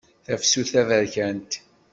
[0.25, 1.51] Tafsut taberkant.